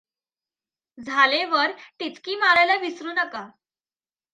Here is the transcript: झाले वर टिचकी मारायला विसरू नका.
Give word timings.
झाले 0.97 1.43
वर 1.45 1.71
टिचकी 1.99 2.35
मारायला 2.35 2.75
विसरू 2.75 3.11
नका. 3.13 3.47